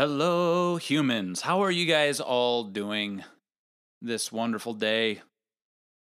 [0.00, 1.42] Hello, humans.
[1.42, 3.22] How are you guys all doing
[4.00, 5.20] this wonderful day?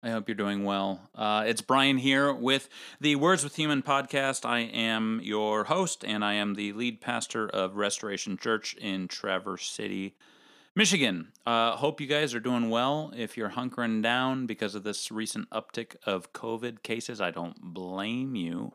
[0.03, 1.09] I hope you're doing well.
[1.15, 2.67] Uh, it's Brian here with
[2.99, 4.43] the Words with Human podcast.
[4.43, 9.69] I am your host, and I am the lead pastor of Restoration Church in Traverse
[9.69, 10.17] City,
[10.75, 11.29] Michigan.
[11.45, 13.13] Uh, hope you guys are doing well.
[13.15, 18.35] If you're hunkering down because of this recent uptick of COVID cases, I don't blame
[18.35, 18.73] you.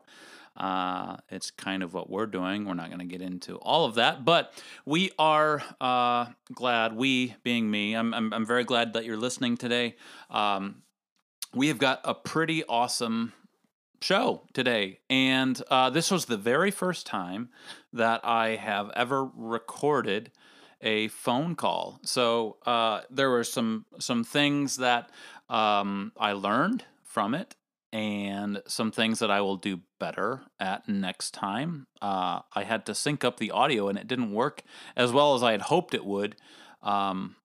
[0.57, 2.65] Uh, it's kind of what we're doing.
[2.65, 4.53] We're not going to get into all of that, but
[4.85, 9.55] we are uh, glad, we being me, I'm, I'm, I'm, very glad that you're listening
[9.55, 9.95] today.
[10.29, 10.83] Um,
[11.53, 13.33] we have got a pretty awesome
[14.01, 14.99] show today.
[15.09, 17.49] And uh, this was the very first time
[17.93, 20.31] that I have ever recorded
[20.81, 21.99] a phone call.
[22.03, 25.11] So uh, there were some some things that
[25.49, 27.55] um, I learned from it,
[27.93, 31.87] and some things that I will do better at next time.
[32.01, 34.63] Uh, I had to sync up the audio, and it didn't work
[34.95, 36.35] as well as I had hoped it would,
[36.81, 37.35] um,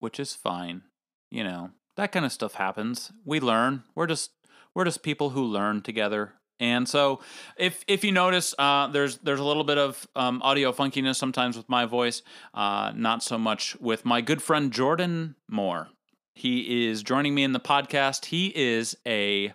[0.00, 0.82] which is fine.
[1.30, 3.12] You know that kind of stuff happens.
[3.24, 3.84] We learn.
[3.94, 4.30] We're just
[4.74, 6.34] we're just people who learn together.
[6.60, 7.20] And so,
[7.56, 11.56] if if you notice, uh, there's there's a little bit of um, audio funkiness sometimes
[11.56, 12.22] with my voice,
[12.54, 15.88] uh, not so much with my good friend Jordan Moore.
[16.34, 18.26] He is joining me in the podcast.
[18.26, 19.52] He is a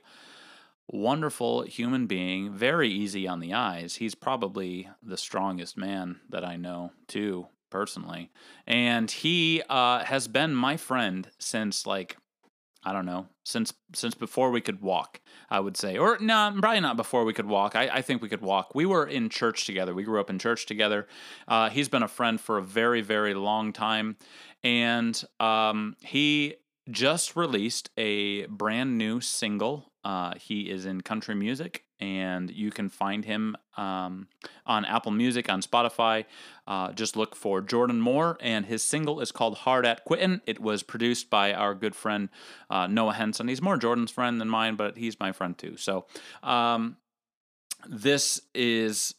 [0.88, 3.96] wonderful human being, very easy on the eyes.
[3.96, 8.32] He's probably the strongest man that I know, too, personally.
[8.66, 12.18] And he uh, has been my friend since like
[12.84, 15.20] I don't know since since before we could walk.
[15.50, 17.76] I would say, or no, probably not before we could walk.
[17.76, 18.76] I, I think we could walk.
[18.76, 19.94] We were in church together.
[19.94, 21.08] We grew up in church together.
[21.48, 24.16] Uh, he's been a friend for a very very long time,
[24.64, 26.56] and um, he
[26.90, 29.92] just released a brand new single.
[30.04, 34.28] Uh, he is in country music, and you can find him um,
[34.66, 36.26] on Apple Music, on Spotify.
[36.66, 40.42] Uh, just look for Jordan Moore, and his single is called Hard at Quittin'.
[40.46, 42.30] It was produced by our good friend
[42.70, 43.48] uh, Noah Henson.
[43.48, 45.76] He's more Jordan's friend than mine, but he's my friend too.
[45.76, 46.06] So
[46.42, 46.98] um,
[47.86, 49.14] this is,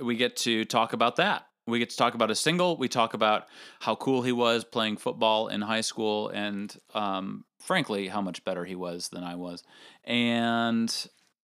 [0.00, 2.76] we get to talk about that we get to talk about a single.
[2.76, 3.46] We talk about
[3.80, 8.64] how cool he was playing football in high school, and um, frankly, how much better
[8.64, 9.62] he was than I was,
[10.04, 10.92] and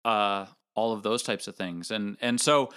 [0.03, 1.91] uh, all of those types of things.
[1.91, 2.69] And and so,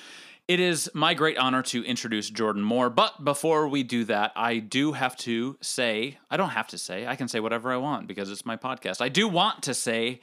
[0.49, 2.91] it is my great honor to introduce Jordan Moore.
[2.91, 7.07] But before we do that, I do have to say I don't have to say
[7.07, 9.01] I can say whatever I want because it's my podcast.
[9.01, 10.21] I do want to say.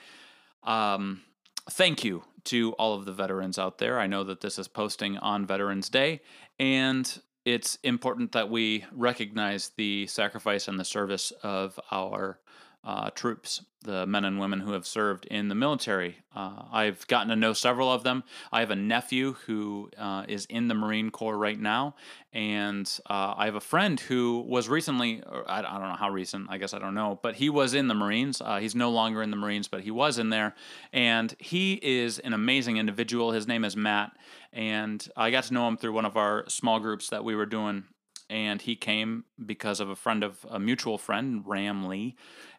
[0.63, 1.21] Um,
[1.69, 3.99] thank you to all of the veterans out there.
[3.99, 6.21] I know that this is posting on Veterans Day,
[6.59, 12.39] and it's important that we recognize the sacrifice and the service of our
[12.87, 16.19] uh, troops, the men and women who have served in the military.
[16.33, 18.23] Uh, I've gotten to know several of them.
[18.49, 21.95] I have a nephew who uh, is in the Marine Corps right now,
[22.31, 26.47] and uh, I have a friend who was recently, I, I, don't know how recent,
[26.49, 28.39] I guess I don't know, but he was in the Marines.
[28.39, 30.55] Uh, he's no longer in the Marines, but he was in there,
[30.93, 33.33] and he is an amazing individual.
[33.33, 34.13] His name is Matt,
[34.53, 37.45] and I got to know him through one of our small groups that we were
[37.45, 37.83] doing
[38.29, 42.15] and he came because of a friend of a mutual friend, Ram Lee,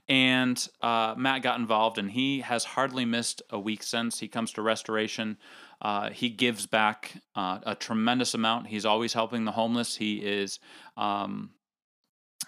[0.08, 4.19] and uh, Matt got involved, and he has hardly missed a week since.
[4.20, 5.36] He comes to restoration.
[5.82, 8.68] Uh, he gives back uh, a tremendous amount.
[8.68, 9.97] He's always helping the homeless.
[9.97, 10.60] He is,
[10.97, 11.50] um,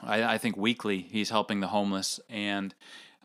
[0.02, 2.18] I, I, think, weekly, he's helping the homeless.
[2.30, 2.74] And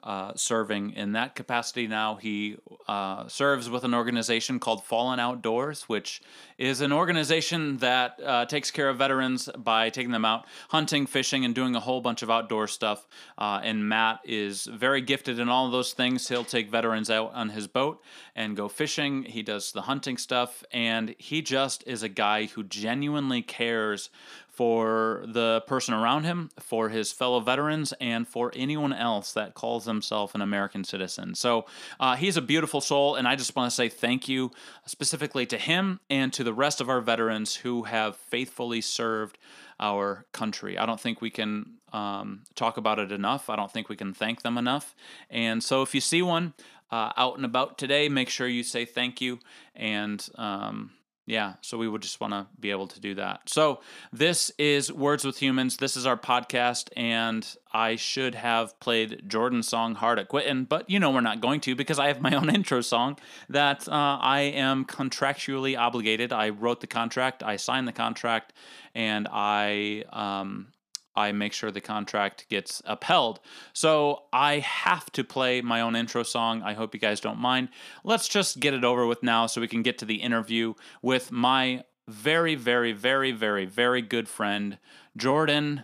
[0.06, 2.16] uh, serving in that capacity now.
[2.16, 2.58] He
[2.88, 6.22] uh, serves with an organization called Fallen Outdoors, which
[6.60, 11.44] is an organization that uh, takes care of veterans by taking them out hunting, fishing,
[11.44, 13.08] and doing a whole bunch of outdoor stuff.
[13.38, 16.28] Uh, and Matt is very gifted in all of those things.
[16.30, 18.02] He'll take veterans out on his boat
[18.36, 19.24] and go fishing.
[19.24, 24.10] He does the hunting stuff, and he just is a guy who genuinely cares
[24.56, 29.86] for the person around him, for his fellow veterans, and for anyone else that calls
[29.86, 31.36] himself an American citizen.
[31.36, 31.66] So
[32.00, 34.52] uh, he's a beautiful soul, and I just want to say thank you
[34.86, 39.38] specifically to him and to the rest of our veterans who have faithfully served
[39.80, 40.78] our country.
[40.78, 43.50] I don't think we can um, talk about it enough.
[43.50, 44.96] I don't think we can thank them enough.
[45.30, 46.54] And so if you see one
[46.92, 49.40] uh, out and about today, make sure you say thank you
[49.75, 50.92] and um,
[51.25, 53.50] yeah, so we would just want to be able to do that.
[53.50, 53.81] So,
[54.13, 55.77] this is Words with Humans.
[55.77, 60.88] This is our podcast, and I should have played Jordan's song Hard at Quittin', but
[60.88, 63.18] you know we're not going to because I have my own intro song
[63.50, 63.92] that uh,
[64.22, 66.31] I am contractually obligated.
[66.31, 68.54] I wrote the contract, I signed the contract,
[68.94, 70.68] and I um,
[71.15, 73.39] I make sure the contract gets upheld.
[73.73, 76.62] So I have to play my own intro song.
[76.63, 77.69] I hope you guys don't mind.
[78.03, 81.31] Let's just get it over with now so we can get to the interview with
[81.31, 84.77] my very, very, very, very, very good friend,
[85.17, 85.83] Jordan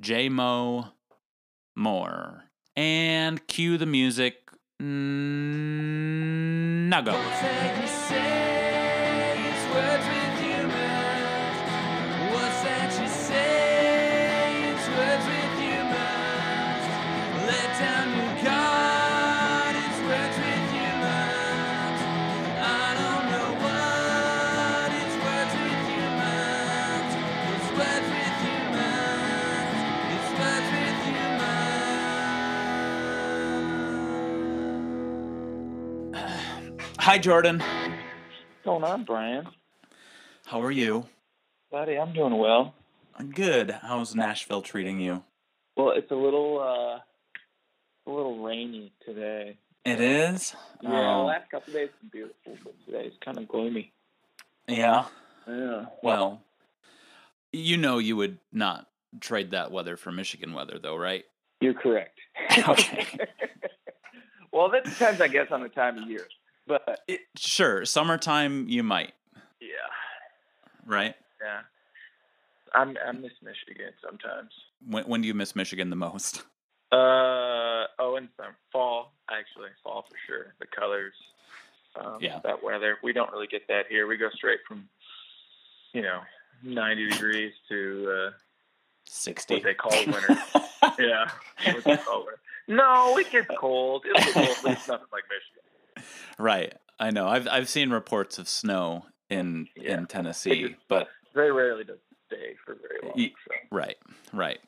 [0.00, 0.88] J Mo
[1.76, 2.44] Moore.
[2.76, 4.38] And cue the music.
[4.80, 4.90] Now
[7.00, 7.12] go.
[37.04, 37.58] Hi, Jordan.
[37.60, 39.46] What's going on, Brian?
[40.46, 41.04] How are you?
[41.70, 42.74] Buddy, I'm doing well.
[43.34, 43.70] Good.
[43.82, 45.22] How's Nashville treating you?
[45.76, 47.00] Well, it's a little uh
[48.10, 49.58] a little rainy today.
[49.84, 50.54] It is?
[50.82, 51.24] Yeah, the Oh.
[51.26, 53.92] last couple of days have been beautiful, but today it's kind of gloomy.
[54.66, 55.04] Yeah.
[55.46, 55.86] Yeah.
[56.02, 56.40] Well,
[57.52, 58.88] you know you would not
[59.20, 61.24] trade that weather for Michigan weather, though, right?
[61.60, 62.18] You're correct.
[62.68, 63.06] Okay.
[64.52, 66.26] well, that depends, I guess, on the time of year.
[66.66, 69.12] But It, sure, summertime you might,
[69.60, 69.68] yeah,
[70.86, 71.14] right?
[71.42, 71.60] yeah.
[72.74, 74.50] I'm I miss Michigan sometimes.
[74.88, 76.42] When, when do you miss Michigan the most?
[76.92, 80.54] Uh oh, in some fall actually, fall for sure.
[80.60, 81.14] The colors,
[81.98, 82.38] um, Yeah.
[82.44, 82.98] that weather.
[83.02, 84.06] We don't really get that here.
[84.06, 84.88] We go straight from,
[85.92, 86.20] you know,
[86.62, 88.30] 90 degrees to uh,
[89.06, 89.54] 60.
[89.54, 90.38] what they call winter.
[91.00, 91.30] yeah,
[91.72, 92.38] what they call winter.
[92.68, 94.04] No, it gets cold.
[94.06, 95.64] It'll get cold, but it's nothing like Michigan.
[96.38, 96.72] Right.
[96.98, 97.26] I know.
[97.26, 99.94] I've I've seen reports of snow in Yeah.
[99.98, 103.30] in Tennessee, but Very rarely does it stay for very long.
[103.46, 103.54] So.
[103.70, 103.96] Right,
[104.32, 104.60] right.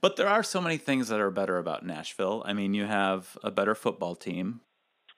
[0.00, 2.42] But there are so many things that are better about Nashville.
[2.46, 4.60] I mean, you have a better football team.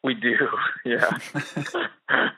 [0.03, 0.37] We do,
[0.85, 1.19] yeah.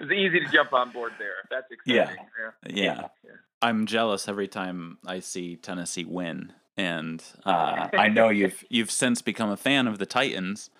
[0.00, 1.36] it's easy to jump on board there.
[1.50, 2.24] That's exciting.
[2.66, 3.08] Yeah.
[3.24, 3.32] Yeah.
[3.60, 6.52] I'm jealous every time I see Tennessee win.
[6.76, 10.70] And uh, I know you've you've since become a fan of the Titans.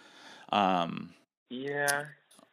[0.51, 1.11] Um,
[1.53, 2.05] Yeah.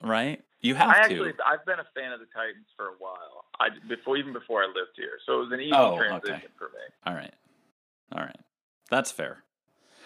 [0.03, 0.43] right?
[0.61, 0.99] You have I to.
[0.99, 3.45] actually, I've been a fan of the Titans for a while.
[3.61, 6.47] I before even before I lived here, so it was an easy Oh, transition okay.
[6.57, 6.79] for me.
[7.05, 7.33] All right.
[8.11, 8.39] All right.
[8.91, 9.43] That's fair.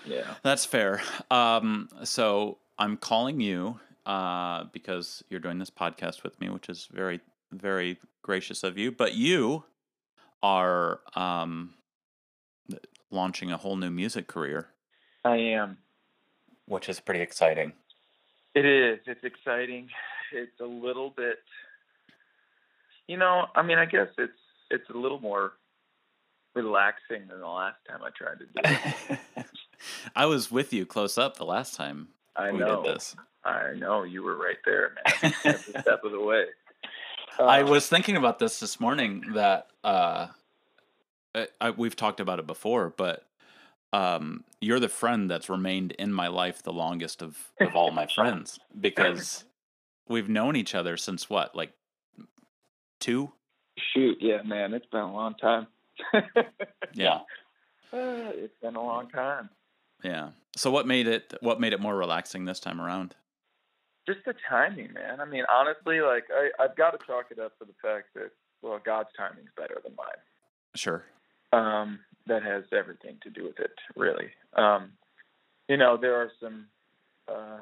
[0.06, 0.36] Yeah.
[0.44, 1.02] That's fair.
[1.32, 6.88] Um, so I'm calling you uh, because you're doing this podcast with me, which is
[6.92, 7.20] very,
[7.52, 8.92] very gracious of you.
[8.92, 9.64] But you
[10.44, 11.74] are um,
[13.10, 14.68] launching a whole new music career,
[15.24, 15.78] I am.
[16.68, 17.74] which is pretty exciting.
[18.56, 19.00] It is.
[19.08, 19.90] It's exciting.
[20.32, 21.40] It's a little bit.
[23.08, 24.32] You know, I mean, I guess it's
[24.70, 25.54] it's a little more
[26.56, 29.46] relaxing than the last time I tried to do it.
[30.16, 32.84] I was with you close up the last time I we know.
[32.84, 33.16] did this.
[33.44, 35.34] I know you were right there, man.
[35.44, 36.46] Every step of the way.
[37.40, 40.28] I Uh, was thinking about this this morning that uh,
[41.36, 43.26] I, I, we've talked about it before, but
[43.94, 48.08] um, you're the friend that's remained in my life the longest of, of all my
[48.16, 49.46] friends because
[50.10, 51.72] we've known each other since what, like
[53.00, 53.32] two?
[53.94, 55.68] Shoot, yeah, man, it's been a long time.
[56.96, 57.20] Yeah,
[57.92, 59.50] Uh, it's been a long time.
[60.04, 60.30] yeah.
[60.56, 63.16] So what made it what made it more relaxing this time around?
[64.08, 65.20] Just the timing, man.
[65.22, 68.32] I mean, honestly, like I, I've got to chalk it up to the fact that
[68.62, 70.22] well, God's timing's better than mine.
[70.76, 71.04] Sure.
[71.52, 74.30] Um, that has everything to do with it, really.
[74.56, 74.92] Um,
[75.68, 76.68] you know, there are some
[77.28, 77.60] uh,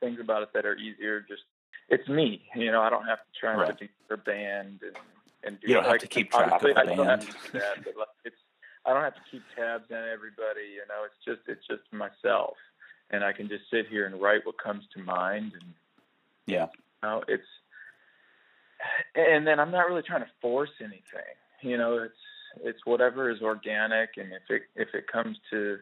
[0.00, 1.20] things about it that are easier.
[1.20, 1.42] Just
[1.88, 2.42] it's me.
[2.54, 3.90] You know, I don't have to try and Right.
[4.10, 4.96] a band and
[5.44, 7.22] and do You don't have like, to keep track of the I still have band.
[7.22, 8.36] to do that, but like, it's
[8.84, 10.66] I don't have to keep tabs on everybody.
[10.74, 12.56] You know, it's just it's just myself,
[13.10, 15.74] and I can just sit here and write what comes to mind and
[16.46, 16.66] Yeah.
[16.74, 17.46] you know, it's
[19.14, 21.34] and then I'm not really trying to force anything.
[21.62, 22.14] You know, it's
[22.62, 25.78] it's whatever is organic and if it if it comes to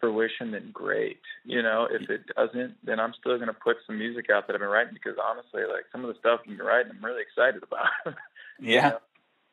[0.00, 1.20] fruition then great.
[1.44, 4.60] You know, if it doesn't, then I'm still gonna put some music out that I've
[4.60, 7.88] been writing because honestly, like some of the stuff been writing I'm really excited about.
[8.60, 8.90] Yeah.
[8.90, 8.98] know?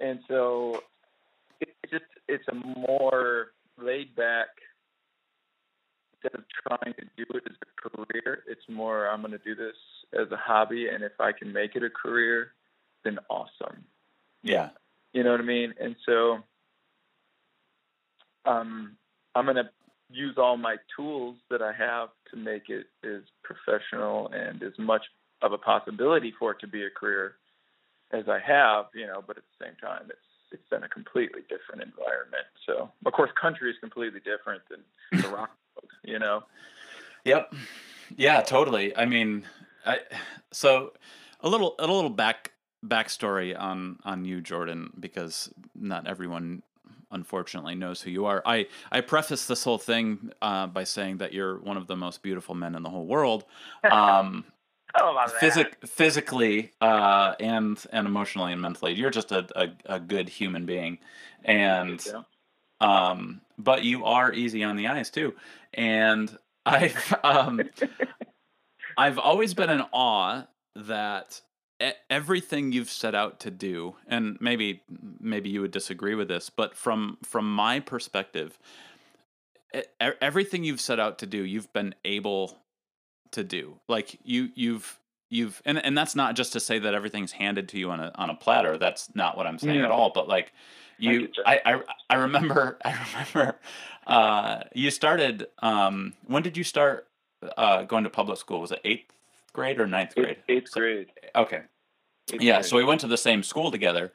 [0.01, 0.84] And so
[1.60, 3.48] it's just it's a more
[3.81, 4.48] laid back
[6.22, 9.55] instead of trying to do it as a career, it's more I'm going to do
[9.55, 9.75] this
[10.13, 12.51] as a hobby, and if I can make it a career,
[13.03, 13.86] then awesome.
[14.43, 14.69] Yeah.
[15.13, 15.74] You know what I mean?
[15.80, 16.39] And so,
[18.46, 18.96] um,
[19.36, 19.70] I'm going to
[20.12, 25.04] use all my tools that I have to make it as professional and as much
[25.42, 27.36] of a possibility for it to be a career
[28.12, 28.86] as I have.
[28.94, 30.20] You know, but at the same time, it's
[30.51, 32.46] it's been a completely different environment.
[32.66, 35.51] So, of course, country is completely different than the rock.
[35.75, 36.44] world, You know.
[37.25, 37.54] Yep.
[38.18, 38.96] Yeah, totally.
[38.98, 39.46] I mean,
[39.86, 40.00] I
[40.51, 40.94] so
[41.42, 42.51] a little a little back
[42.86, 46.64] backstory on on you, Jordan, because not everyone
[47.12, 48.42] unfortunately knows who you are.
[48.46, 52.22] I I preface this whole thing uh, by saying that you're one of the most
[52.22, 53.46] beautiful men in the whole world.
[53.90, 54.46] Um,
[54.96, 60.28] How physic- physically uh, and and emotionally and mentally, you're just a, a, a good
[60.28, 60.98] human being,
[61.46, 62.04] and
[62.82, 65.36] um, but you are easy on the eyes too.
[65.74, 67.62] And I've um,
[68.98, 70.46] I've always been in awe
[70.76, 71.42] that
[72.10, 74.84] everything you've set out to do, and maybe
[75.20, 78.60] maybe you would disagree with this, but from from my perspective,
[80.22, 82.58] everything you've set out to do, you've been able
[83.32, 83.80] to do.
[83.88, 87.80] Like you you've you've and and that's not just to say that everything's handed to
[87.80, 88.78] you on a on a platter.
[88.78, 90.12] That's not what I'm saying at all.
[90.14, 90.52] But like
[90.98, 91.30] you.
[91.46, 93.60] I, I I remember I remember
[94.08, 95.48] uh, you started.
[95.60, 97.08] Um, when did you start
[97.58, 98.60] uh, going to public school?
[98.62, 99.14] Was it eighth
[99.53, 100.29] grade or ninth grade?
[100.29, 101.12] Eighth, eighth So- grade.
[101.36, 101.62] Okay.
[102.34, 102.56] Eighth Yeah.
[102.56, 102.65] grade.
[102.65, 104.12] So we went to the same school together,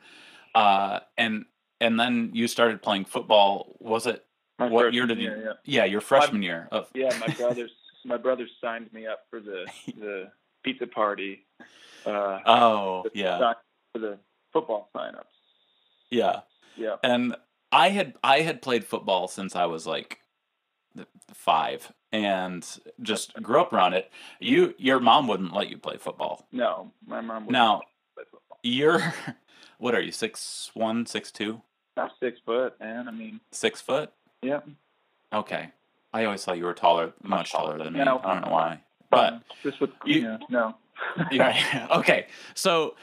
[0.54, 1.44] uh, and
[1.80, 3.76] and then you started playing football.
[3.80, 4.24] Was it
[4.58, 5.24] My what year did you?
[5.24, 5.80] year, yeah.
[5.80, 6.88] Yeah, your freshman year of.
[6.94, 7.72] Yeah, my brothers
[8.04, 9.66] my brothers signed me up for the
[9.98, 10.30] the
[10.62, 11.46] pizza party.
[12.06, 13.54] Uh Oh the yeah,
[13.92, 14.18] for the
[14.52, 15.24] football signups.
[16.10, 16.40] yeah.
[16.76, 16.96] Yeah.
[17.02, 17.36] and
[17.72, 20.20] I had I had played football since I was like
[21.32, 22.66] five, and
[23.02, 24.10] just grew up around it.
[24.40, 26.46] You, your mom wouldn't let you play football.
[26.52, 27.82] No, my mom Now
[28.14, 28.58] play football.
[28.62, 29.14] you're,
[29.78, 30.12] what are you?
[30.12, 31.60] Six one, six two,
[31.96, 33.08] Not six foot, man.
[33.08, 34.12] I mean, six foot?
[34.42, 34.60] yeah.
[35.32, 35.70] Okay.
[36.12, 38.04] I always thought you were taller, much taller than me.
[38.04, 38.20] No.
[38.22, 40.76] I don't know why, but um, just with you- yeah, no.
[41.32, 41.88] yeah.
[41.96, 42.28] okay.
[42.54, 42.94] So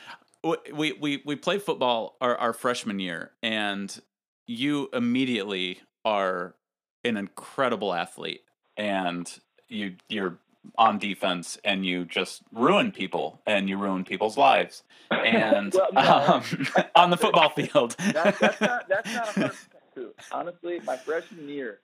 [0.73, 4.01] we we we played football our, our freshman year, and
[4.47, 6.55] you immediately are
[7.03, 8.43] an incredible athlete,
[8.77, 9.31] and
[9.67, 10.37] you you're
[10.77, 16.01] on defense, and you just ruin people, and you ruin people's lives, and Well, no.
[16.01, 16.43] um,
[16.95, 17.95] on the football field.
[18.13, 19.51] That, that's not that's not a
[19.93, 20.13] true.
[20.31, 21.79] Honestly, my freshman year,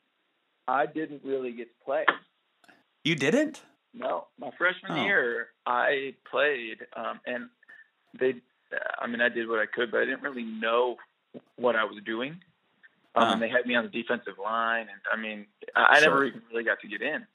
[0.67, 2.05] I didn't really get to play.
[3.03, 3.61] you didn't.
[3.93, 5.03] No, my freshman Oh.
[5.05, 7.49] year I played, um, and
[8.19, 8.35] they.
[8.99, 10.97] I mean, I did what I could, but I didn't really know
[11.55, 12.39] what I was doing.
[13.17, 15.45] Um, and they had me on the defensive line, and I mean,
[15.75, 16.25] I, I never Sure.
[16.25, 17.25] even really got to get in.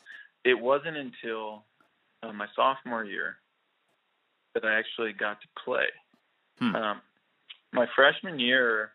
[0.45, 1.65] It wasn't until
[2.23, 3.37] uh, my sophomore year
[4.55, 5.87] that I actually got to play.
[6.59, 6.77] Hmm.
[6.77, 7.01] Um,
[7.73, 8.93] my freshman year,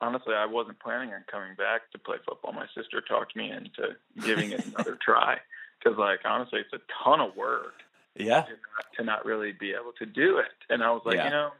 [0.00, 2.52] honestly, I wasn't planning on coming back to play football.
[2.52, 5.38] My sister talked me into giving it another try
[5.82, 7.74] because, like, honestly, it's a ton of work
[8.16, 8.42] Yeah.
[8.42, 10.52] to not, to not really be able to do it.
[10.68, 11.24] And I was like, Yeah.
[11.24, 11.50] you know,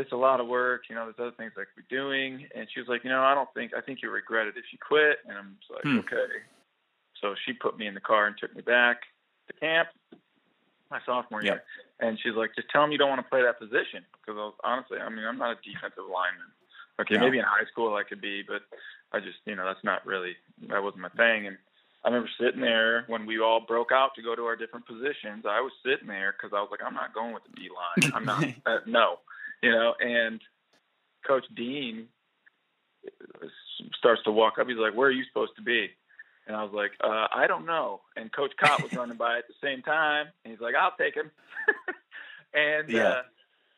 [0.00, 0.82] it's a lot of work.
[0.88, 2.46] You know, there's other things I could be doing.
[2.54, 4.64] And she was like, you know, I don't think I think you regret it if
[4.72, 5.18] you quit.
[5.28, 5.98] And I'm just like, Hmm.
[6.00, 6.30] okay.
[7.20, 9.02] So she put me in the car and took me back
[9.48, 9.88] to camp
[10.90, 11.54] my sophomore year.
[11.54, 11.64] Yep.
[12.00, 14.44] And she's like, just tell him you don't want to play that position because I
[14.48, 16.50] was, honestly, I mean, I'm not a defensive lineman.
[17.00, 17.20] Okay, No.
[17.20, 18.62] maybe in high school I could be, but
[19.12, 20.34] I just, you know, that's not really
[20.68, 21.46] that wasn't my thing.
[21.46, 21.56] And
[22.04, 25.44] I remember sitting there when we all broke out to go to our different positions.
[25.46, 28.12] I was sitting there because I was like, I'm not going with the D line.
[28.14, 28.44] I'm not.
[28.66, 29.18] uh, no,
[29.62, 29.94] you know.
[30.00, 30.40] And
[31.26, 32.08] Coach Dean
[33.98, 34.68] starts to walk up.
[34.68, 35.90] He's like, "Where are you supposed to be?"
[36.46, 39.44] And I was like, uh, "I don't know." And Coach Cott was running by at
[39.48, 41.30] the same time, and he's like, "I'll take him."
[42.54, 43.02] and Yeah.
[43.08, 43.22] uh,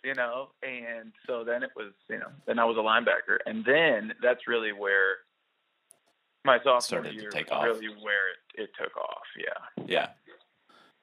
[0.05, 3.65] you know, and so then it was, you know, then I was a linebacker, and
[3.65, 5.19] then that's really where
[6.45, 7.65] my sophomore Started year take was off.
[7.65, 9.23] really where it, it took off.
[9.39, 9.85] Yeah.
[9.87, 10.09] Yeah.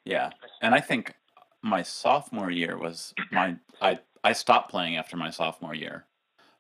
[0.04, 0.32] Yeah.
[0.62, 1.14] And I think
[1.62, 6.06] my sophomore year was my I I stopped playing after my sophomore year.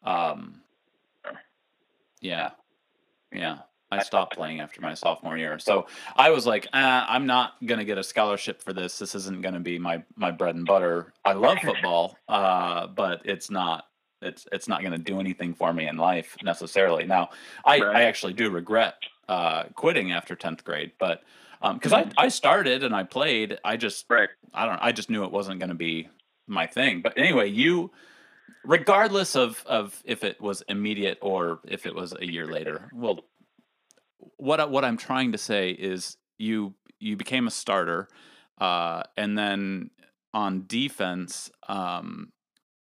[0.04, 0.62] Um
[2.22, 2.52] yeah.
[3.32, 3.60] Yeah.
[3.92, 5.58] I stopped playing after my sophomore year.
[5.58, 9.00] So I was like, uh, I'm not going to get a scholarship for this.
[9.00, 11.14] This isn't going to be my my bread and butter.
[11.26, 13.86] I love football, uh, but it's not
[14.22, 17.06] it's it's not going to do anything for me in life necessarily.
[17.06, 17.30] Now,
[17.66, 17.96] I Right.
[17.96, 18.96] I actually do regret
[19.28, 21.24] uh, quitting after 10th grade, but
[21.74, 24.30] because I, I started and I played, I just Right.
[24.54, 26.10] I don't I just knew it wasn't going to be
[26.50, 27.02] my thing.
[27.02, 27.92] But anyway, you
[28.66, 32.90] regardless of of if it was immediate or if it was a year later.
[32.94, 33.20] Well,
[34.38, 38.08] what what I'm trying to say is you you became a starter
[38.60, 39.90] uh and then
[40.34, 42.32] on defense um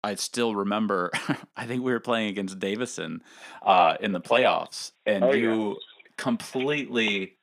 [0.04, 1.10] I still remember
[1.56, 3.22] I think we were playing against Davison
[3.62, 5.40] uh in the playoffs and Oh, yeah.
[5.40, 5.76] you
[6.16, 7.36] completely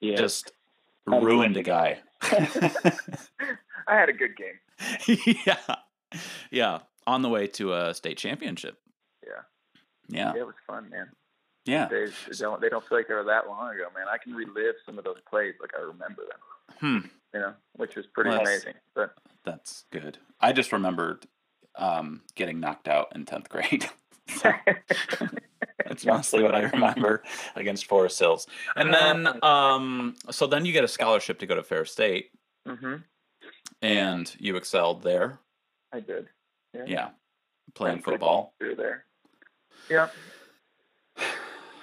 [0.00, 0.16] Yeah.
[0.16, 0.52] just
[1.06, 1.98] ruined a guy.
[2.22, 4.58] I had a good game.
[5.46, 5.76] yeah.
[6.50, 6.78] Yeah.
[7.06, 8.78] On the way to a state championship.
[9.26, 9.42] Yeah.
[10.08, 10.40] Yeah.
[10.40, 11.08] It was fun, man.
[11.64, 11.88] Yeah.
[11.88, 14.06] They, they don't they don't feel like they were that long ago, man.
[14.12, 16.38] I can relive some of those plays like I remember them.
[16.78, 17.06] Hmm.
[17.32, 18.74] You know, which was pretty Well, amazing.
[18.94, 19.14] But
[19.44, 20.18] That's good.
[20.40, 21.26] I just remembered
[21.76, 23.88] um, getting knocked out in tenth grade.
[24.28, 24.52] so
[25.86, 27.22] that's mostly what I remember
[27.56, 28.46] against Forest Hills.
[28.76, 32.30] And then, um, so then you get a scholarship to go to Ferris State,
[32.66, 32.96] hmm
[33.84, 35.38] and you excelled there.
[35.92, 36.28] I did.
[36.72, 36.84] Yeah.
[36.86, 37.08] Yeah,
[37.74, 38.54] playing Played football.
[38.58, 39.04] through there.
[39.90, 40.08] Yeah.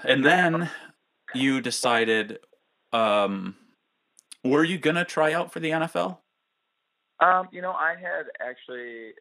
[0.03, 0.67] And then
[1.35, 2.39] you decided,
[2.91, 3.55] um,
[4.43, 6.17] were you gonna try out for the NFL?
[7.19, 9.11] Um, you know, I had actually,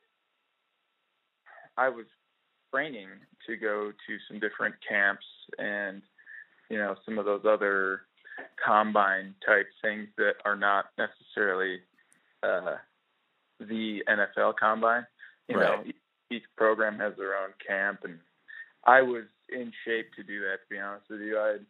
[1.77, 2.07] I was
[2.73, 3.09] training
[3.47, 5.27] to go to some different camps
[5.59, 6.01] and,
[6.71, 8.07] you know, some of those other
[8.65, 11.81] combine type things that are not necessarily
[12.43, 12.77] uh,
[13.59, 15.07] the NFL combine.
[15.49, 15.87] You know, Right.
[15.87, 15.97] each,
[16.31, 18.19] each program has their own camp, and
[18.85, 20.61] I was in shape to do that.
[20.63, 21.67] To be honest with you, I had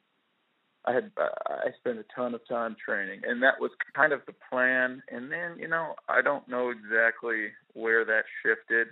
[0.86, 4.20] I had uh, I spent a ton of time training, and that was kind of
[4.26, 5.02] the plan.
[5.10, 8.88] And then, you know, I don't know exactly where that shifted.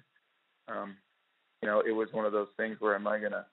[0.69, 0.97] Um,
[1.63, 3.45] you know, it was one of those things where am I going to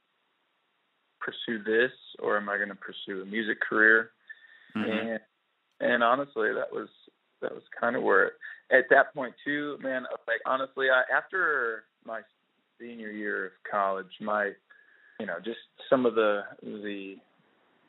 [1.22, 4.12] pursue this or am I going to pursue a music career?
[4.76, 5.14] Mhm.
[5.14, 5.20] And
[5.82, 6.90] and honestly, that was
[7.46, 8.34] that was kind of where
[8.72, 10.04] at that point too, man.
[10.28, 12.22] Like honestly, I after my
[12.80, 14.52] senior year of college, my
[15.20, 15.60] you know just
[15.90, 17.16] some of the the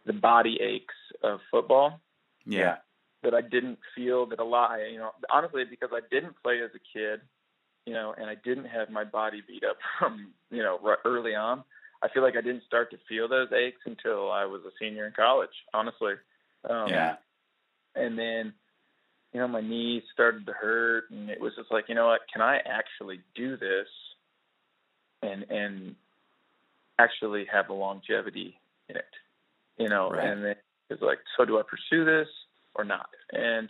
[0.06, 0.94] the body aches
[1.24, 2.00] of football
[2.44, 2.76] Yeah.
[3.22, 4.76] that I didn't feel that a lot.
[4.92, 7.20] You know, honestly, because I didn't play as a kid,
[7.86, 11.34] you know, and I didn't have my body beat up from you know right early
[11.34, 11.64] on.
[12.02, 15.06] I feel like I didn't start to feel those aches until I was a senior
[15.06, 15.56] in college.
[15.72, 16.14] Honestly,
[16.68, 17.16] um, Yeah.
[17.94, 18.52] and then
[19.32, 22.20] you know my knees started to hurt and it was just like you know what
[22.32, 23.86] can i actually do this
[25.22, 25.94] and and
[26.98, 29.04] actually have a longevity in it?
[29.78, 30.28] You know Right.
[30.28, 30.54] and then
[30.88, 32.28] it's like so do i pursue this
[32.74, 33.08] or not?
[33.32, 33.68] And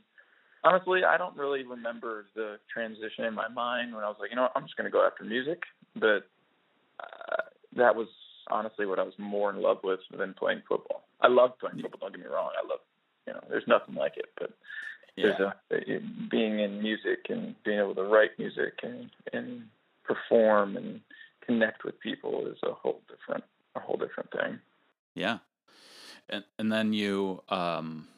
[0.64, 4.36] honestly i don't really remember the transition in my mind when i was like you
[4.36, 5.62] know what, i'm just going to go after music.
[5.94, 6.28] But
[7.00, 7.42] uh,
[7.76, 8.08] that was
[8.48, 11.04] honestly what i was more in love with than playing football.
[11.20, 12.50] I love playing football don't get me wrong.
[12.62, 12.80] I love
[13.26, 14.50] you know there's nothing like it but
[15.16, 15.54] there's a,
[16.30, 19.68] being in music and being able to write music and and
[20.04, 21.00] perform and
[21.44, 24.58] connect with people is a whole different a whole different thing.
[25.14, 25.38] Yeah.
[26.28, 28.08] And and then you um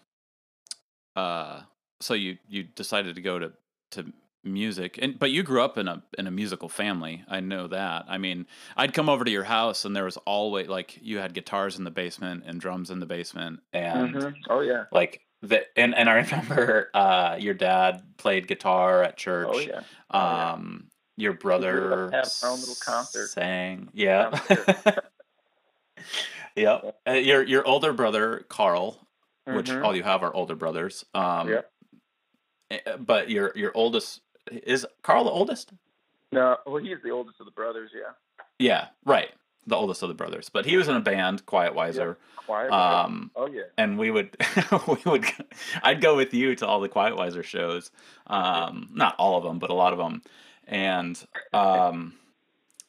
[1.16, 1.62] uh
[2.00, 3.52] so you you decided to go to
[3.92, 4.12] to
[4.44, 7.24] music and but you grew up in a in a musical family.
[7.28, 8.06] I know that.
[8.08, 11.34] I mean, I'd come over to your house and there was always like you had
[11.34, 14.34] guitars in the basement and drums in the basement and Mhm.
[14.48, 14.84] Oh yeah.
[14.92, 19.48] like the and and I remember uh your dad played guitar at church.
[19.50, 19.80] Oh yeah.
[20.10, 20.52] Oh, yeah.
[20.52, 23.28] Um your brother have our own little concert.
[23.28, 23.88] sang.
[23.92, 24.38] Yeah.
[26.56, 26.96] Yep.
[27.06, 29.06] Uh, your your older brother Carl,
[29.46, 29.84] which Mhm.
[29.84, 31.04] all you have are older brothers.
[31.14, 31.72] Um Yep.
[32.70, 35.72] eh, but your your oldest is Carl the oldest?
[36.32, 37.90] No, well he's the oldest of the brothers.
[37.94, 38.12] Yeah.
[38.58, 39.30] Yeah, right.
[39.68, 40.48] The oldest of the brothers.
[40.48, 42.16] But he was in a band, Quiet Wiser.
[42.46, 42.72] Quiet.
[42.72, 43.64] Um oh yeah.
[43.76, 44.34] and we would
[44.88, 45.26] we would
[45.82, 47.90] I'd go with you to all the Quiet Wiser shows.
[48.26, 50.22] Um not all of them, but a lot of them.
[50.66, 52.14] And um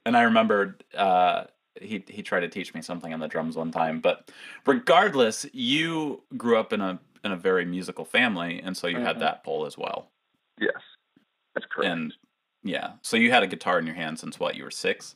[0.06, 1.44] and I remembered uh
[1.82, 4.32] he he tried to teach me something on the drums one time, but
[4.66, 9.18] regardless, you grew up in a in a very musical family and so you had
[9.18, 9.20] Mhm.
[9.20, 10.10] that pull as well.
[10.58, 10.72] Yes.
[11.54, 11.92] That's correct.
[11.92, 12.14] And
[12.64, 15.16] yeah, so you had a guitar in your hand since what, you were 6?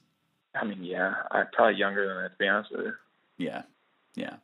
[0.56, 2.94] I mean, yeah, I'm probably younger than that to be honest with you.
[3.38, 3.64] Yeah,
[4.16, 4.36] yeah.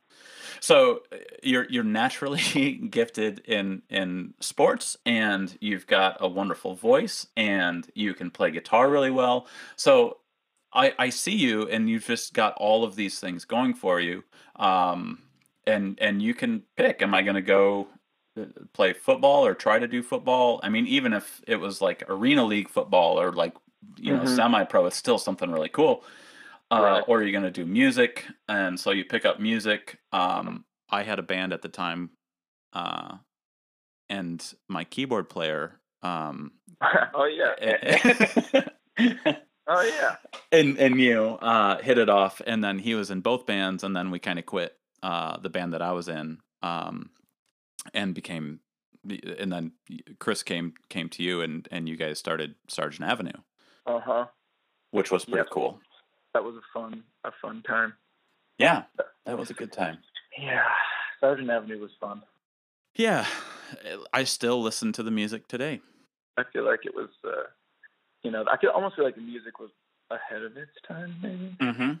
[0.60, 1.00] So
[1.42, 8.14] you're you're naturally gifted in in sports, and you've got a wonderful voice, and you
[8.14, 9.46] can play guitar really well.
[9.76, 10.18] So
[10.72, 14.24] I I see you, and you've just got all of these things going for you.
[14.56, 15.22] Um,
[15.66, 17.02] and and you can pick.
[17.02, 17.88] Am I going to go
[18.38, 20.60] uh, play football or try to do football?
[20.62, 23.54] I mean, even if it was like arena league football or like
[23.96, 24.36] you know Mhm.
[24.36, 26.04] semi pro, it's still something really cool
[26.70, 27.04] uh, Right.
[27.08, 31.18] or you're going to do music and so you pick up music um, i had
[31.18, 32.10] a band at the time
[32.72, 33.16] uh,
[34.08, 36.52] and my keyboard player um,
[37.14, 38.64] oh yeah.
[39.66, 40.16] oh yeah.
[40.52, 43.94] and and you uh, hit it off and then he was in both bands and
[43.96, 47.10] then we kind of quit uh, the band that i was in um,
[47.94, 48.60] and became
[49.38, 49.72] and then
[50.18, 53.32] chris came came to you and and you guys started sergeant avenue
[53.86, 54.26] Uh huh.
[54.90, 55.50] which was pretty Yep.
[55.50, 55.80] cool
[56.34, 57.94] That was a fun a fun time.
[58.58, 58.84] yeah
[59.26, 59.98] that was a good time
[60.38, 60.64] Yeah.
[61.20, 62.22] Sergeant Avenue was fun.
[62.94, 63.26] Yeah,
[64.12, 65.80] I still listen to the music today.
[66.38, 67.44] I feel like it was, uh,
[68.22, 69.68] you know, I could almost feel like the music was
[70.10, 71.54] ahead of its time, maybe.
[71.60, 71.92] Mm-hmm.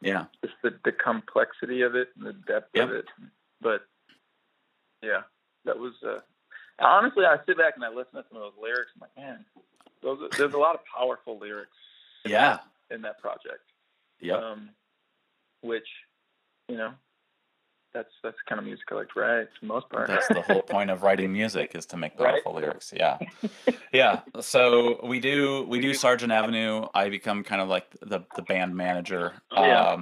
[0.00, 2.88] Yeah, Just the, the complexity of it and the depth Yep.
[2.88, 3.04] of it.
[3.60, 3.86] But
[5.02, 5.22] yeah,
[5.64, 6.18] that was, uh,
[6.80, 8.90] honestly, I sit back and I listen to some of those lyrics.
[8.96, 9.44] I'm like, man,
[10.02, 11.70] those, there's a lot of powerful lyrics.
[12.24, 12.58] In yeah.
[12.88, 13.62] That, in that project.
[14.20, 14.36] Yeah.
[14.36, 14.70] Um,
[15.62, 15.86] which,
[16.68, 16.92] you know,
[17.94, 20.08] that's that's kind of music I like to write for the most part.
[20.08, 22.42] That's the whole point of writing music is to make Right.
[22.44, 22.92] powerful lyrics.
[22.94, 23.18] Yeah.
[23.92, 24.20] yeah.
[24.40, 26.86] So we do we do Sergeant Avenue.
[26.94, 29.34] I become kind of like the the band manager.
[29.52, 29.96] Yeah.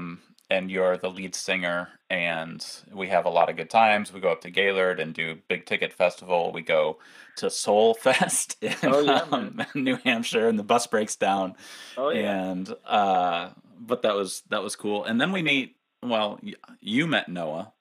[0.49, 4.13] And you're the lead singer and we have a lot of good times.
[4.13, 6.53] We go up to Gaylord and do big ticket festival.
[6.53, 6.99] We go
[7.39, 11.57] to Soul Fest in Oh, yeah, um, New Hampshire and the bus breaks down.
[11.97, 12.45] oh yeah.
[12.45, 15.05] And uh but that was that was cool.
[15.05, 16.39] And then we meet well,
[16.81, 17.73] you met Noah.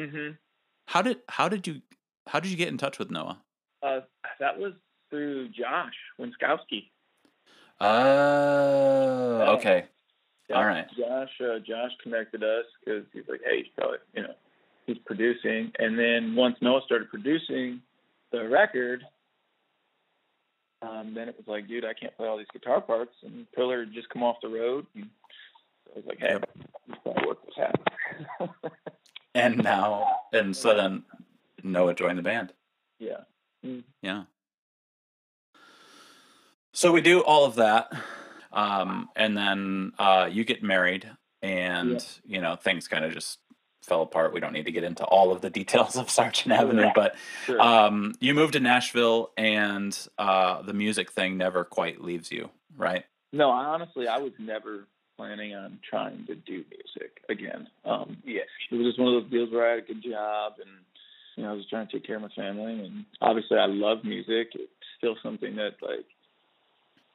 [0.00, 0.30] hmm
[0.86, 1.82] How did how did you
[2.26, 3.42] how did you get in touch with Noah?
[3.82, 4.00] Uh,
[4.40, 4.72] that was
[5.10, 6.90] through Josh Winskowski.
[7.78, 9.56] Oh, Oh.
[9.58, 9.84] okay.
[10.48, 10.86] Yeah, All right.
[10.96, 14.34] Josh, uh, Josh connected us because he's like, hey, he's probably, you know,
[14.86, 15.72] he's producing.
[15.78, 17.82] And then once Noah started producing
[18.32, 19.02] the record,
[20.82, 23.12] um, then it was like, dude, I can't play all these guitar parts.
[23.24, 24.86] And Pillar had just come off the road.
[24.94, 25.08] And
[25.84, 26.48] so I was like, hey, Yep.
[27.02, 28.50] probably work this out.
[29.34, 31.02] And now, and so then
[31.62, 32.52] Noah joined the band.
[32.98, 33.18] yeah.
[33.64, 33.82] Mm.
[34.02, 34.22] Yeah.
[36.72, 37.90] So we do all of that,
[38.52, 41.08] um, and then uh, you get married,
[41.42, 41.98] and Yeah.
[42.36, 43.38] you know things kind of just
[43.82, 44.32] fell apart.
[44.32, 47.60] We don't need to get into all of the details of Sergeant Avenue, but Sure.
[47.60, 53.04] um, you moved to Nashville, and uh, the music thing never quite leaves you, right?
[53.32, 57.68] No, I honestly, I was never planning on trying to do music again.
[57.84, 60.54] Um, yeah, it was just one of those deals where I had a good job
[60.60, 60.70] and
[61.36, 64.04] you know I was trying to take care of my family, and obviously I love
[64.04, 64.48] music.
[64.54, 66.06] It's still something that like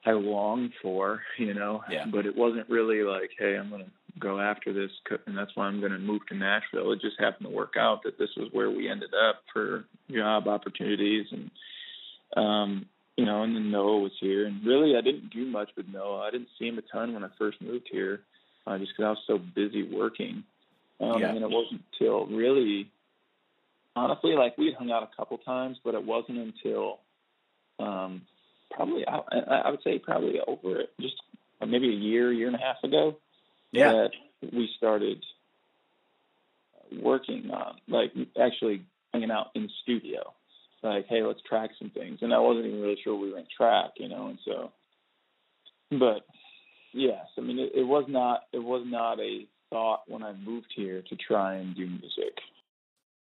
[0.04, 1.84] I longed for, you know.
[1.90, 2.06] Yeah.
[2.06, 3.86] But it wasn't really like, hey, I'm gonna
[4.18, 4.90] go after this,
[5.26, 6.92] and that's why I'm gonna move to Nashville.
[6.92, 10.48] It just happened to work out that this was where we ended up for job
[10.48, 11.50] opportunities and
[12.36, 12.86] um
[13.16, 16.20] you know, and then Noah was here, and really I didn't do much with Noah.
[16.26, 18.22] I didn't see him a ton when I first moved here,
[18.66, 20.42] uh, just because I was so busy working.
[20.98, 21.28] Um, Yeah.
[21.28, 22.90] And it wasn't until really,
[23.94, 27.00] honestly, like we hung out a couple times, but it wasn't until
[27.78, 28.22] um,
[28.72, 29.20] probably I,
[29.66, 31.14] I would say probably over it, just
[31.60, 33.16] maybe a year, year and a half ago
[33.70, 33.92] Yeah.
[33.92, 34.10] that
[34.52, 35.24] we started
[37.00, 40.32] working on, like actually hanging out in studio.
[40.82, 42.18] Like, hey, let's track some things.
[42.22, 44.72] And I wasn't even really sure we were going to track, you know, and so,
[45.90, 46.26] but
[46.92, 50.72] yes, I mean, it, it was not, it was not a thought when I moved
[50.74, 52.36] here to try and do music.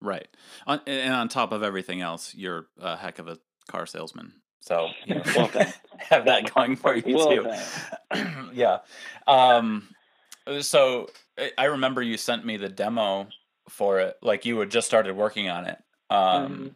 [0.02, 0.28] Right.
[0.66, 4.32] On, and on top of everything else, you're a heck of a car salesman.
[4.64, 5.50] So you know, Well,
[5.98, 8.50] have that going for you Well, too.
[8.54, 8.78] yeah.
[9.26, 9.94] Um,
[10.62, 11.10] so
[11.58, 13.28] I- remember you sent me the demo
[13.68, 14.16] for it.
[14.22, 15.76] Like you had just started working on it
[16.08, 16.74] um, Mhm.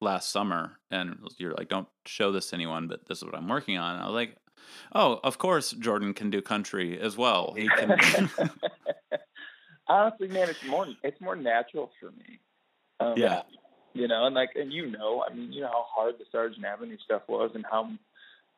[0.00, 3.46] last summer, and you're like, "Don't show this to anyone," but this is what I'm
[3.48, 3.94] working on.
[3.94, 4.36] And I was like,
[4.96, 7.54] "Oh, of course, Jordan can do country as well.
[7.56, 7.96] He can."
[9.86, 12.40] Honestly, man, it's more it's more natural for me.
[13.00, 13.42] Um, Yeah.
[13.98, 16.64] You know, and like, and you know, I mean, you know how hard the Sergeant
[16.64, 17.90] Avenue stuff was, and how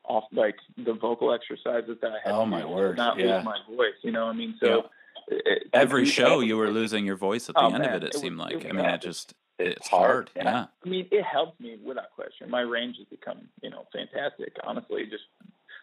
[0.03, 2.33] off like the vocal exercises that I had.
[2.35, 3.37] Oh, to my word, Not yeah.
[3.37, 3.95] lose my voice.
[4.03, 4.89] You know, I mean, so
[5.27, 8.03] it, Every it- show, you were losing your voice at the Oh, end of it.
[8.03, 8.55] It, it seemed it like.
[8.57, 10.29] was I mean, it just it's hard.
[10.35, 10.65] Yeah.
[10.85, 12.49] I mean, it helped me without question.
[12.49, 14.55] My range has become, you know, fantastic.
[14.63, 15.23] Honestly, just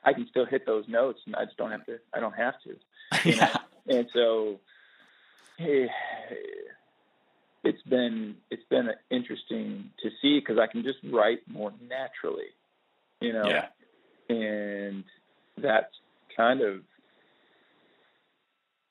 [0.05, 1.99] I can still hit those notes, and I just don't have to.
[2.15, 2.77] I don't have to.
[3.29, 3.49] you know?
[3.87, 3.97] yeah.
[3.99, 4.61] and so
[5.59, 5.87] eh,
[7.65, 12.51] it's been it's been interesting to see because I can just write more naturally,
[13.21, 13.67] you know, Yeah.
[14.35, 15.05] and
[15.57, 15.93] that's
[16.37, 16.83] kind of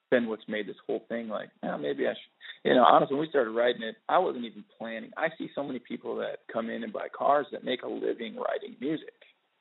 [0.09, 2.19] been what's made this whole thing like, oh, maybe I should.
[2.63, 5.11] You know, honestly, when we started writing it, I wasn't even planning.
[5.15, 8.35] I see so many people that come in and buy cars that make a living
[8.35, 9.13] writing music.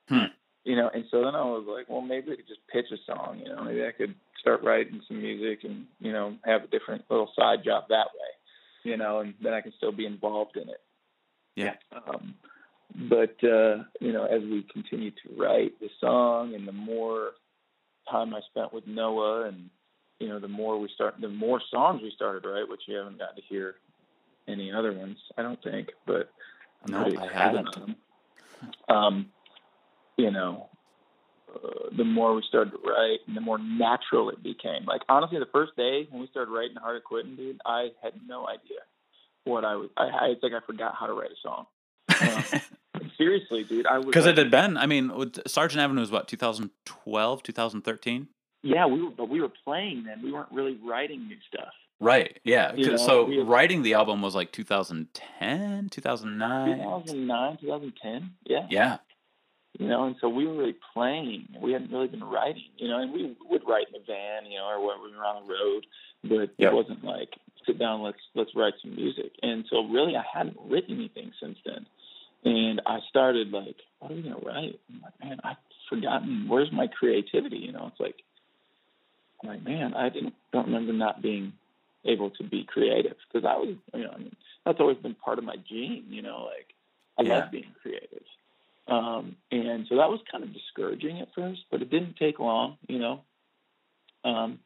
[0.09, 0.33] Hmm.
[0.65, 2.97] You know, and so then I was like, well, maybe I could just pitch a
[3.07, 3.41] song.
[3.43, 7.05] You know, maybe I could start writing some music and you know have a different
[7.11, 8.33] little side job that way.
[8.87, 10.81] You know, and then I can still be involved in it.
[11.57, 11.75] Yeah.
[11.93, 12.35] Um,
[12.95, 17.33] but uh, you know, as we continue to write the song, and the more
[18.09, 19.71] time I spent with Noah, and
[20.21, 23.19] you know, the more we start, the more songs we started write, which you haven't
[23.19, 23.75] gotten to hear
[24.47, 25.89] any other ones, I don't think.
[26.07, 26.31] But
[26.85, 27.97] I'm No, I haven't.
[28.89, 29.31] Um,
[30.17, 30.69] you know,
[31.55, 34.85] uh, the more we started to write, and the more natural it became.
[34.87, 38.13] Like honestly, the first day when we started writing "Hard at Quitting," dude, I had
[38.27, 38.81] no idea
[39.45, 39.91] what I was.
[39.97, 41.67] I, I it's like I forgot how to write a song.
[43.19, 46.29] Seriously, dude, I was Because it had been, I mean, with- Sergeant Avenue was what,
[46.29, 48.29] 2012, 2013?
[48.63, 50.23] yeah, we were, but we were playing then.
[50.23, 51.73] We weren't really writing new stuff.
[52.01, 52.39] Right.
[52.45, 52.75] Yeah.
[52.75, 56.77] You know, so had- writing the album was like 2010, 2009.
[56.79, 58.31] 2009, 2010.
[58.45, 58.67] Yeah.
[58.71, 58.97] Yeah.
[59.79, 61.49] You know, and so we were really playing.
[61.61, 64.59] We hadn't really been writing, you know, and we would write in a van, you
[64.59, 65.87] know, or when we were on the road,
[66.25, 66.73] but Yep.
[66.73, 67.37] it wasn't like
[67.67, 69.33] sit down, let's let's write some music.
[69.43, 71.87] And so really I hadn't written anything since then.
[72.45, 74.81] And I started like, what are we gonna write?
[74.89, 75.57] I'm like, man, I've
[75.91, 78.17] forgotten where's my creativity, you know, it's like
[79.43, 81.53] I'm like, man, I didn't don't remember not being
[82.05, 85.39] able to be creative because I was, you know, I mean, that's always been part
[85.39, 86.73] of my gene, you know, like
[87.19, 87.41] I Yeah.
[87.41, 88.25] love being creative.
[88.89, 92.79] Um, and so that was kind of discouraging at first, but it didn't take long,
[92.89, 93.21] you know.
[94.25, 94.61] Um,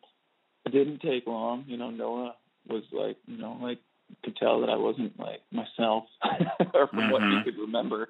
[0.67, 1.91] it didn't take long, you know.
[1.91, 2.35] Noah
[2.69, 3.79] was like, you know, like
[4.25, 6.05] could tell that I wasn't like myself,
[6.75, 7.45] or from what he Mhm.
[7.45, 8.09] could remember,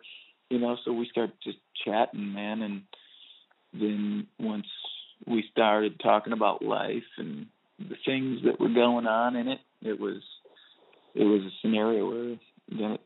[0.48, 0.76] you know.
[0.84, 2.82] So we started just chatting, man, and
[3.72, 4.66] then once
[5.26, 7.46] we started talking about life and
[7.78, 10.22] the things that were going on in it, it was
[11.14, 12.36] it was a scenario where
[12.68, 12.98] the,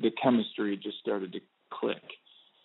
[0.00, 2.02] the chemistry just started to click,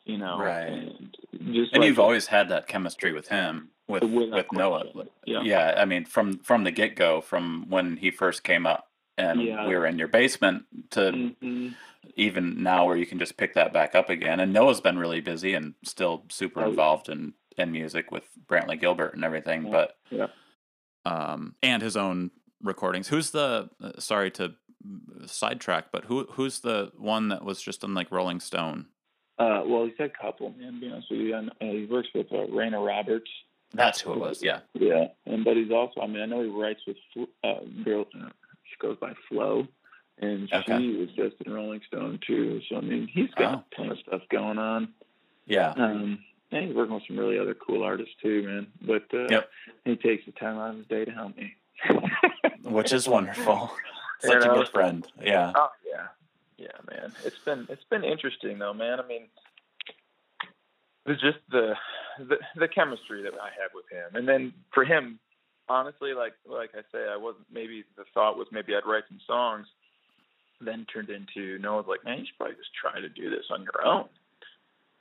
[0.05, 0.37] you know.
[0.39, 0.67] Right.
[0.67, 1.17] And
[1.53, 4.85] just And like you've always had that chemistry with him, with with Noah.
[4.91, 5.09] question.
[5.25, 5.73] Yeah.
[5.77, 8.87] I mean, from from the get go, from when he first came up,
[9.17, 9.67] and Yeah.
[9.67, 11.69] we were in your basement to hmm
[12.15, 14.39] even now, where you can just pick that back up again.
[14.39, 19.15] And Noah's been really busy and still super involved in in music with Brantley Gilbert
[19.15, 19.65] and everything.
[19.65, 19.71] Yeah.
[19.71, 20.27] But Yeah.
[21.05, 22.29] um, and his own
[22.61, 23.07] recordings.
[23.07, 23.69] Who's the?
[23.81, 24.53] uh, Sorry to
[25.25, 28.85] sidetrack, but who who's the one that was just on like Rolling Stone?
[29.37, 30.73] Uh, well, he's had a couple, man.
[30.75, 33.29] To be honest with you, and uh, he works with uh, Raina Roberts.
[33.73, 34.41] That's who it was.
[34.41, 34.59] Yeah.
[34.73, 36.95] Yeah, and but he's also, I mean, I know he writes with
[37.43, 38.05] uh, girl.
[38.17, 38.29] Uh,
[38.63, 39.67] she goes by Flo,
[40.19, 40.77] and Okay.
[40.77, 42.61] she was just in Rolling Stone too.
[42.69, 43.63] So I mean, he's got Oh.
[43.71, 44.89] a ton of stuff going on.
[45.45, 45.71] Yeah.
[45.71, 46.19] Um,
[46.51, 48.67] and he's working with some really other cool artists too, man.
[48.81, 49.49] But uh, Yep.
[49.83, 51.53] he takes the time out of his day to help me,
[52.63, 53.71] Which is wonderful.
[54.23, 55.05] You Such a good friend.
[55.21, 55.51] Yeah.
[55.55, 56.07] Oh yeah,
[56.57, 57.11] yeah, man.
[57.23, 58.99] It's been it's been interesting though, man.
[58.99, 59.23] I mean,
[61.05, 61.75] it's just the
[62.19, 65.19] the the chemistry that I had with him, and then for him,
[65.67, 69.19] honestly, like like I say, I wasn't maybe the thought was maybe I'd write some
[69.27, 69.67] songs,
[70.61, 73.45] then turned into no, it's like man, you should probably just try to do this
[73.51, 74.07] on your own.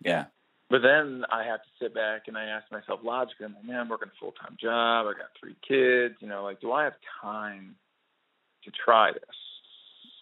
[0.00, 0.26] Yeah.
[0.70, 3.80] But then I have to sit back and I ask myself logically, I'm like, man,
[3.80, 5.06] I'm working a full time job.
[5.06, 6.16] I got three kids.
[6.20, 7.76] You know, like, do I have time
[8.64, 9.36] to try this?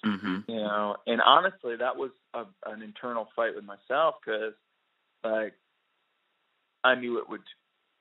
[0.05, 4.55] Hmm you know and honestly that was a, an internal fight with myself because
[5.25, 5.55] like
[6.85, 7.43] i knew it would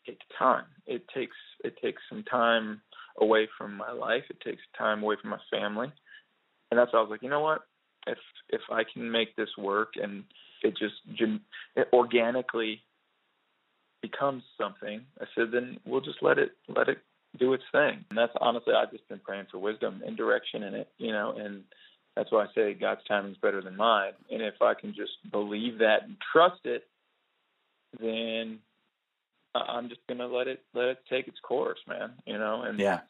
[0.05, 0.65] take time.
[0.85, 2.81] It takes it takes some time
[3.19, 4.23] away from my life.
[4.29, 5.91] It takes time away from my family.
[6.69, 7.61] And that's why i was like you know what?
[8.07, 8.17] If
[8.49, 10.23] if i can make this work and
[10.63, 10.95] it just
[11.75, 12.81] it organically
[14.01, 16.97] becomes something i said then we'll just let it let it
[17.39, 18.03] do its thing.
[18.09, 21.33] And that's honestly i've just been praying for wisdom and direction in it you know
[21.37, 21.63] and
[22.15, 24.13] that's why I say God's timing is better than mine.
[24.29, 26.87] And if I can just believe that and trust it,
[27.99, 28.59] then
[29.55, 32.13] I'm just gonna let it let it take its course, man.
[32.25, 33.01] You know, and Yeah.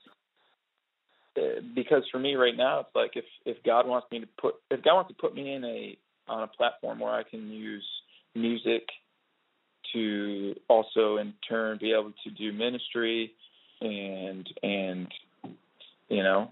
[1.37, 4.55] uh, because for me right now, it's like if if God wants me to put
[4.69, 7.87] if God wants to put me in a on a platform where I can use
[8.35, 8.87] music
[9.93, 13.33] to also in turn be able to do ministry
[13.81, 15.07] and and
[16.09, 16.51] you know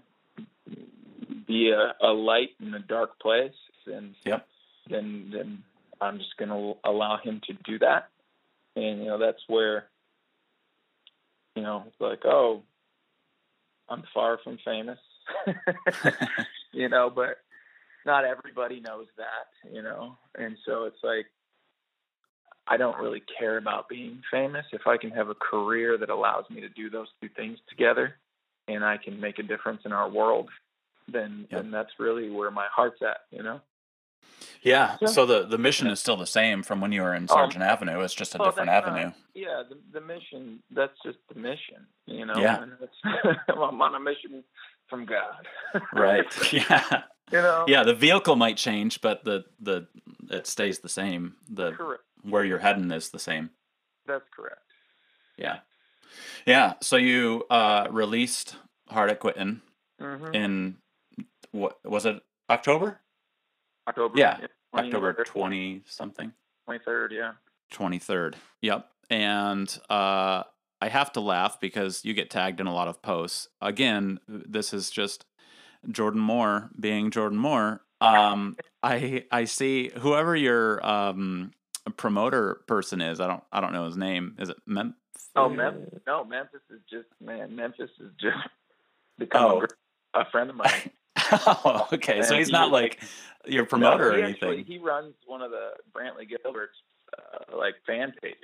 [1.50, 3.52] be a, a light in a dark place
[3.86, 4.46] and Yep.
[4.88, 5.64] then then
[6.00, 8.08] I'm just gonna allow him to do that.
[8.76, 9.88] And you know that's where
[11.56, 12.62] you know it's like oh
[13.88, 14.98] I'm far from famous.
[16.72, 17.38] You know but
[18.06, 20.16] not everybody knows that you know?
[20.38, 21.26] And so it's like
[22.68, 24.64] I don't really care about being famous.
[24.72, 28.14] If I can have a career that allows me to do those two things together
[28.68, 30.48] and I can make a difference in our world
[31.12, 31.62] then Yep.
[31.62, 33.60] then that's really where my heart's at you know
[34.62, 34.96] Yeah.
[35.00, 35.08] Yeah.
[35.08, 38.00] So the the mission is still the same from when you were in Sargent Avenue.
[38.00, 39.12] It's just a Well, different that's not- avenue.
[39.34, 42.64] yeah the the mission that's just the mission you know Yeah.
[43.48, 44.44] I'm on a mission
[44.88, 45.46] from God
[45.92, 46.26] Right.
[46.52, 47.02] Yeah.
[47.32, 47.82] you know Yeah.
[47.84, 49.86] The vehicle might change, but the the
[50.30, 51.36] it stays the same.
[51.48, 53.50] The correct where you're heading is the same.
[54.06, 54.60] that's correct
[55.38, 55.60] Yeah.
[56.46, 56.74] Yeah.
[56.82, 58.56] So you uh released
[58.88, 59.62] Hard at Quitting
[60.00, 60.34] mm-hmm.
[60.34, 60.76] in
[61.52, 63.00] what was it October?
[63.88, 64.36] October Yeah,
[64.72, 66.32] 20 October twenty something.
[66.68, 67.32] 23rd yeah
[67.72, 68.34] 23rd.
[68.62, 68.88] Yep.
[69.10, 70.44] And uh,
[70.80, 73.48] I have to laugh because you get tagged in a lot of posts.
[73.60, 75.24] Again, this is just
[75.90, 77.82] Jordan Moore being Jordan Moore.
[78.00, 81.50] Um, I I see whoever your um,
[81.96, 83.20] promoter person is.
[83.20, 84.36] I don't I don't know his name.
[84.38, 84.94] Is it Mem?
[85.36, 86.00] Oh, Memphis.
[86.06, 87.54] No, Memphis is just man.
[87.54, 88.36] Memphis is just
[89.18, 89.66] become Oh.
[90.14, 90.90] a a friend of mine.
[91.32, 92.22] oh, okay.
[92.22, 93.00] So he's he not like
[93.46, 94.32] your promoter No, or anything.
[94.50, 96.76] Actually, he runs one of the Brantley Gilbert's
[97.18, 98.38] uh, like fan pages.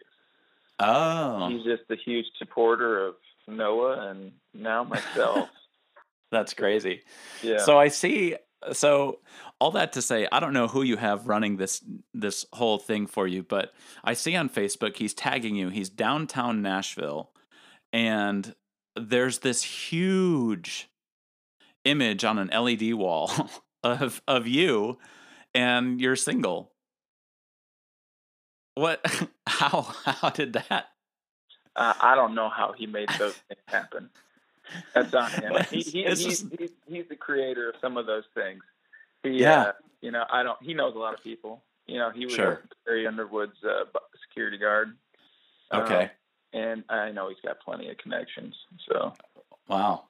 [0.80, 3.14] oh, He's just a huge supporter of
[3.48, 5.48] Noah and now myself.
[6.30, 7.02] that's crazy.
[7.42, 7.58] yeah.
[7.58, 8.36] So I see.
[8.72, 9.20] So
[9.60, 11.84] all that to say, I don't know who you have running this
[12.14, 15.68] this whole thing for you, but I see on Facebook he's tagging you.
[15.68, 17.30] He's downtown Nashville,
[17.92, 18.54] and
[18.96, 20.88] there's this huge
[21.87, 23.31] image on an LED wall
[23.83, 24.99] of of you
[25.55, 26.72] and you're single.
[28.75, 29.01] What?
[29.46, 29.83] How?
[30.05, 30.87] How did that?
[31.75, 34.09] Uh, I don't know how he made those things happen.
[34.94, 35.53] That's on him.
[35.70, 38.62] He, he, he's, just- he's, he's the creator of some of those things.
[39.22, 39.61] He, Yeah.
[39.62, 40.61] uh, you know, I don't.
[40.62, 41.62] He knows a lot of people.
[41.87, 42.62] You know, he was Sure.
[42.87, 43.85] Carrie Underwood's uh,
[44.29, 44.96] security guard.
[45.70, 46.11] Um, Okay.
[46.53, 48.55] and I know he's got plenty of connections.
[48.90, 49.12] So.
[49.68, 50.05] Wow.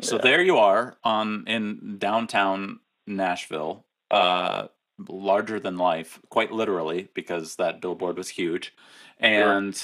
[0.00, 0.22] So yeah.
[0.22, 4.68] there you are on in downtown Nashville, uh,
[5.08, 8.74] larger than life, quite literally, because that billboard was huge,
[9.18, 9.78] and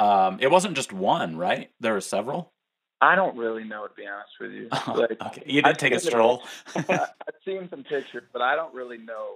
[0.00, 1.70] um, it wasn't just one, right?
[1.80, 2.52] There were several.
[3.00, 4.68] I don't really know to be honest with you.
[4.94, 6.42] Like, okay, you did I've take a stroll.
[6.76, 7.08] I've
[7.44, 9.34] seen some pictures, but I don't really know.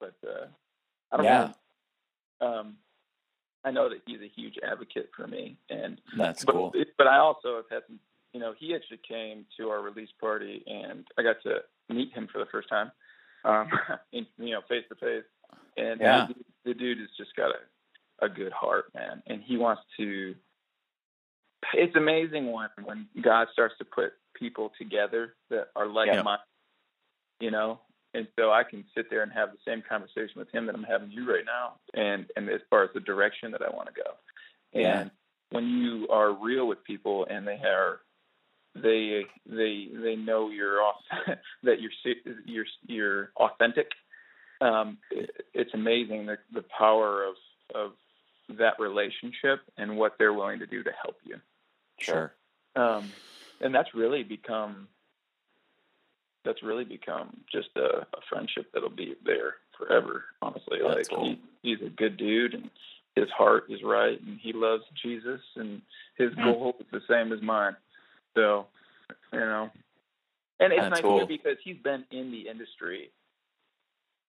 [0.00, 0.46] But uh,
[1.12, 1.52] I don't Yeah.
[2.40, 2.46] know.
[2.48, 2.76] Um,
[3.64, 6.72] I know that he's a huge advocate for me, and That's but, cool.
[6.96, 7.98] But I also have had some.
[8.32, 12.28] You know, he actually came to our release party, and I got to meet him
[12.30, 12.92] for the first time.
[13.44, 13.68] Um,
[14.12, 15.24] in, you know, face to face,
[15.76, 16.26] and Yeah.
[16.28, 16.34] the,
[16.64, 17.58] the dude has just got a
[18.20, 20.34] a good heart, man, and he wants to.
[21.74, 26.22] It's amazing when when God starts to put people together that are like Yeah.
[26.22, 26.44] minded,
[27.40, 27.80] you know.
[28.14, 30.84] And so I can sit there and have the same conversation with him that I'm
[30.84, 33.94] having you right now, and and as far as the direction that I want to
[33.94, 34.10] go.
[34.72, 35.08] And Yeah.
[35.50, 38.00] when you are real with people and they are
[38.82, 40.96] they they they know you're off
[41.62, 43.88] that you're you're you're authentic
[44.60, 47.34] um it, it's amazing the the power of
[47.74, 47.92] of
[48.58, 51.36] that relationship and what they're willing to do to help you
[52.00, 52.32] Sure.
[52.76, 53.12] um
[53.60, 54.86] and that's really become
[56.44, 57.80] that's really become just a,
[58.16, 61.24] a friendship that'll be there forever honestly That's like cool.
[61.24, 62.70] he, he's a good dude and
[63.16, 65.80] his heart is right and he loves jesus and
[66.16, 66.44] his Mm.
[66.44, 67.76] goal is the same as mine
[68.36, 68.66] so
[69.32, 69.70] you know
[70.60, 71.20] and it's That's nice cool.
[71.20, 73.10] too because he's been in the industry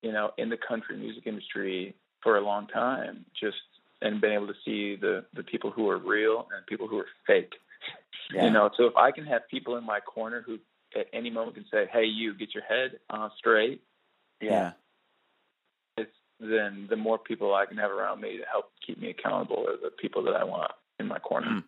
[0.02, 1.94] you know in the country music industry
[2.24, 3.58] for a long time just
[4.02, 7.08] and been able to see the the people who are real and people who are
[7.28, 7.54] fake
[8.34, 8.44] Yeah.
[8.46, 10.58] you know, so if I can have people in my corner who
[11.00, 13.80] at any moment can say, "Hey, you get your head uh, straight,"
[14.42, 14.74] yeah.
[15.96, 19.66] it's then the more people I can have around me to help keep me accountable
[19.70, 21.48] are the people that I want in my corner.
[21.48, 21.64] Mm.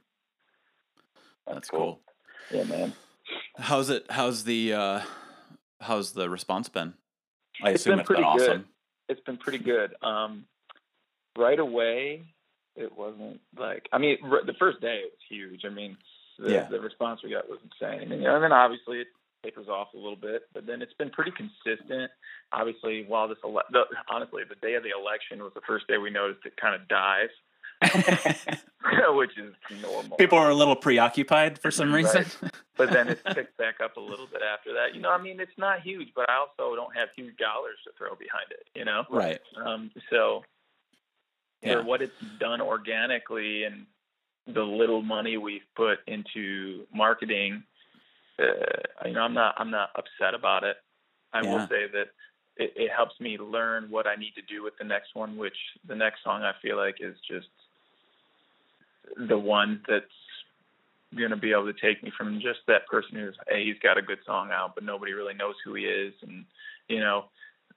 [1.47, 2.01] That's cool.
[2.51, 2.93] Yeah, man.
[3.57, 4.05] How's it?
[4.09, 5.01] How's the uh,
[5.81, 6.93] how's the response been?
[7.63, 8.47] I It's assume been it's been pretty awesome.
[8.57, 8.65] good.
[9.09, 9.93] It's been pretty good.
[10.01, 10.45] Um,
[11.37, 12.23] right away,
[12.75, 15.61] it wasn't like I mean, r- the first day it was huge.
[15.65, 15.97] I mean,
[16.39, 16.67] the, Yeah.
[16.69, 19.07] the response we got was insane, and, you know, and then obviously it
[19.43, 22.11] tapers off a little bit, but then it's been pretty consistent.
[22.51, 25.97] Obviously, while this ele- the, honestly, the day of the election was the first day
[25.97, 27.29] we noticed it kind of dive,
[29.09, 30.17] which is normal.
[30.17, 32.03] People are a little preoccupied for some Right.
[32.03, 32.25] reason.
[32.77, 34.93] but then it picked back up a little bit after that.
[34.95, 37.91] You know, I mean, it's not huge, but I also don't have huge dollars to
[37.97, 38.67] throw behind it.
[38.75, 39.39] You know, right.
[39.65, 40.43] um, so
[41.61, 41.75] Yeah.
[41.75, 43.85] for what it's done organically and
[44.47, 47.63] the little money we've put into marketing,
[48.39, 50.77] uh, you know, I'm not I'm not upset about it.
[51.33, 51.51] I Yeah.
[51.51, 52.07] will say that
[52.57, 55.55] it, it helps me learn what I need to do with the next one, which
[55.87, 57.47] the next song I feel like is just
[59.27, 60.05] the one that's
[61.17, 63.97] going to be able to take me from just that person who's hey he's got
[63.97, 66.45] a good song out but nobody really knows who he is and
[66.87, 67.25] you know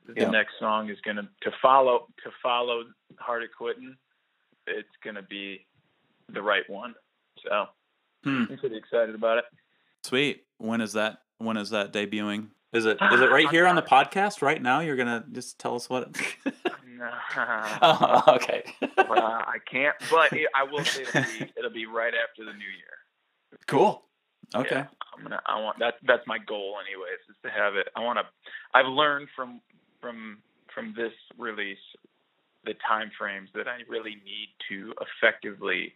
[0.06, 0.30] the Yeah.
[0.30, 2.82] next song is going to to follow to follow
[3.18, 3.96] Hard at Quitting
[4.66, 5.64] it's going to be
[6.32, 6.94] the right one
[7.42, 7.66] so
[8.24, 8.44] Hmm.
[8.50, 9.44] I'm pretty excited about it
[10.04, 10.44] Sweet.
[10.58, 11.18] When is that?
[11.38, 12.48] When is that debuting?
[12.72, 14.80] Is it is it right here on the podcast right now?
[14.80, 16.08] You're gonna just tell us what.
[16.08, 16.54] It...
[17.82, 18.62] Oh, okay.
[19.08, 22.52] Well, I can't but it, I will say it'll be, it'll be right after the
[22.52, 22.92] new year
[23.66, 24.04] cool.
[24.54, 24.76] Okay.
[24.76, 24.86] Yeah,
[25.16, 25.40] I'm gonna.
[25.46, 25.94] I want that.
[26.06, 27.88] That's my goal, anyways, is to have it.
[27.96, 28.24] I want to.
[28.74, 29.60] I've learned from
[30.00, 30.38] from
[30.74, 31.78] from this release
[32.64, 35.94] the time frames that I really need to effectively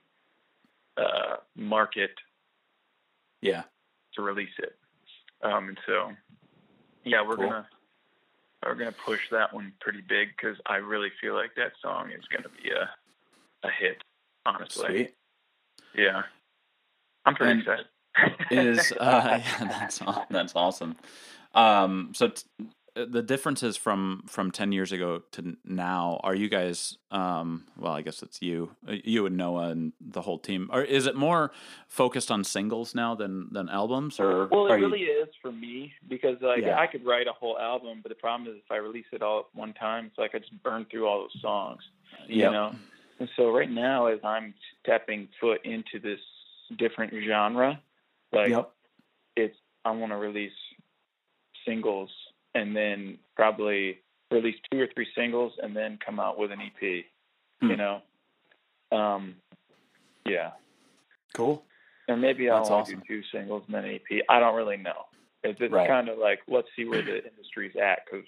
[0.97, 2.11] uh, market
[3.41, 3.63] Yeah.
[4.15, 4.75] to release it.
[5.43, 6.11] Um, and so,
[7.07, 7.49] yeah, we're Cool.
[7.49, 7.69] gonna
[8.65, 12.25] we're gonna push that one pretty big because I really feel like that song is
[12.27, 12.91] gonna be a
[13.67, 14.03] a hit.
[14.45, 15.15] Honestly, Sweet.
[15.95, 16.23] yeah,
[17.25, 17.87] I'm pretty And- excited.
[18.51, 20.01] is uh, yeah, that's
[20.31, 20.97] that's awesome.
[21.55, 22.43] Um, so t-
[23.05, 26.97] the differences from from ten years ago to now are you guys?
[27.11, 30.71] Um, well, I guess it's you, uh, you and Noah and the whole team.
[30.73, 31.53] Or is it more
[31.89, 34.19] focused on singles now than than albums?
[34.19, 36.79] Or Well, it are you- really is for me because like Yeah.
[36.81, 39.41] I could write a whole album, but the problem is if I release it all
[39.41, 41.83] at one time, it's like I just burn through all those songs.
[42.29, 42.29] Yep.
[42.31, 42.75] You know.
[43.19, 46.21] And so right now, as I'm stepping foot into this
[46.77, 47.81] different genre,
[48.33, 48.73] like Yep.
[49.37, 50.53] it's I want to release
[51.65, 52.11] singles
[52.57, 53.99] and then probably
[54.31, 57.05] release two or three singles and then come out with an EP.
[57.61, 57.71] Hmm.
[57.71, 58.03] You know.
[58.93, 59.35] Um.
[60.27, 60.51] Yeah.
[61.35, 61.63] Cool.
[62.09, 63.01] And maybe I'll awesome.
[63.01, 64.23] do two singles and then an EP.
[64.29, 65.07] I don't really know.
[65.43, 65.89] It's, it's Right.
[65.89, 68.27] kind of like let's see where the industry's at because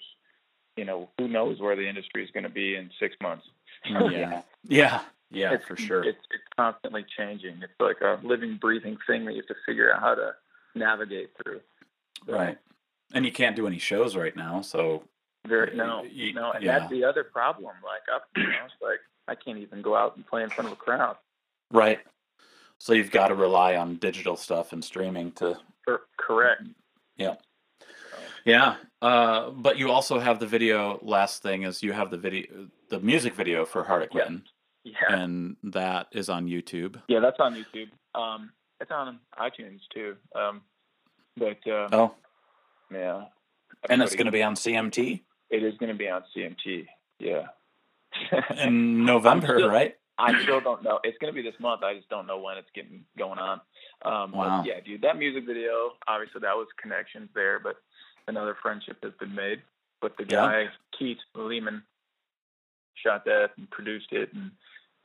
[0.77, 3.45] you know who knows where the industry is going to be in six months.
[3.85, 4.41] Yeah.
[4.67, 5.01] Yeah.
[5.31, 5.53] Yeah.
[5.53, 6.03] it's, for sure.
[6.03, 7.61] It's it's constantly changing.
[7.63, 10.31] It's like a living, breathing thing that you have to figure out how to
[10.75, 11.61] navigate through.
[12.27, 12.57] So, Right.
[13.13, 15.03] And you can't do any shows right now, so
[15.47, 16.79] Very, no, Y- no, and yeah.
[16.79, 17.73] that's the other problem.
[17.83, 20.67] Like up, you know, it's like I can't even go out and play in front
[20.67, 21.17] of a crowd.
[21.71, 21.99] right.
[22.81, 25.57] So you've got to rely on digital stuff and streaming to
[26.17, 26.63] correct.
[27.17, 27.35] Yeah,
[28.45, 30.97] Yeah, uh, but you also have the video.
[31.01, 34.43] Last thing is you have the video, the music video for Hard at Quitting,
[34.85, 34.93] Yeah.
[35.09, 37.01] and that is on YouTube.
[37.09, 37.89] Yeah, that's on YouTube.
[38.17, 40.15] Um, it's on iTunes too.
[40.33, 40.61] Um,
[41.35, 42.15] but uh, Oh,
[42.91, 43.25] yeah,
[43.89, 46.87] and it's going to be on CMT It is going to be on CMT.
[47.19, 47.47] Yeah.
[48.57, 49.95] in November, still- right?
[50.21, 50.99] I still don't know.
[51.05, 51.81] It's going to be this month.
[51.81, 53.61] I just don't know when it's getting going on.
[54.03, 54.63] Um, Wow.
[54.65, 55.93] Yeah, dude, that music video.
[56.09, 57.77] Obviously, that was connections there, but
[58.27, 59.61] another friendship has been made.
[60.01, 60.45] But the Yeah.
[60.45, 60.67] guy
[60.97, 61.83] Keith Lehman
[62.95, 64.33] shot that and produced it.
[64.33, 64.51] And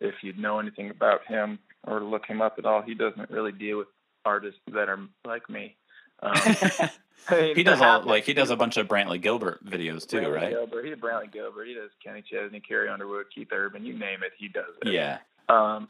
[0.00, 3.52] if you know anything about him or look him up at all, he doesn't really
[3.52, 3.88] deal with
[4.24, 5.76] artists that are like me.
[6.24, 6.90] Um,
[7.54, 10.50] he does all like he does a bunch of Brantley Gilbert videos too, Brantley right?
[10.50, 10.84] Gilbert.
[10.84, 11.66] He did Brantley Gilbert.
[11.66, 13.84] He does Kenny Chesney, Carrie Underwood, Keith Urban.
[13.84, 14.92] You name it, he does it.
[14.92, 15.18] Yeah,
[15.48, 15.88] Um,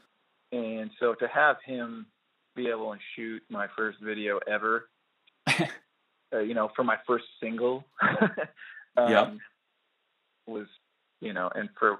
[0.52, 2.06] and so to have him
[2.56, 4.88] be able to shoot my first video ever,
[6.32, 7.84] uh, you know, for my first single,
[8.96, 9.32] um, Yep.
[10.46, 10.66] was,
[11.20, 11.98] you know, and for,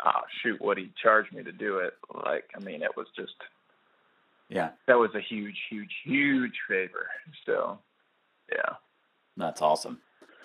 [0.00, 3.32] ah, shoot, what he charged me to do it, like, I mean, it was just,
[4.52, 7.06] yeah, that was a huge, huge, huge favor.
[7.46, 7.78] So,
[8.50, 8.76] yeah.
[9.36, 10.00] that's awesome.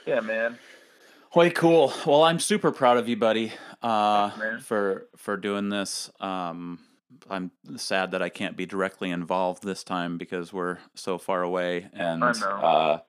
[0.05, 0.58] Yeah, man.
[1.36, 1.93] Way cool.
[2.05, 3.51] Well, I'm super proud of you, buddy,
[3.82, 6.10] uh, Thanks, for for doing this.
[6.20, 6.80] Um,
[7.30, 11.89] I'm sad that I can't be directly involved this time because we're so far away,
[11.93, 12.99] and uh,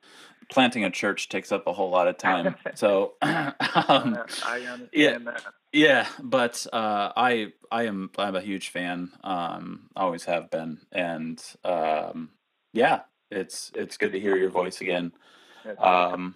[0.50, 2.56] planting a church takes up a whole lot of time.
[2.74, 3.54] so, um,
[4.44, 5.18] I understand yeah.
[5.18, 5.42] that.
[5.72, 9.10] Yeah, but uh, I I am I'm a huge fan.
[9.22, 12.30] Um, always have been, and um,
[12.72, 13.00] yeah,
[13.30, 15.12] it's it's good to hear your voice again.
[15.78, 16.34] Um,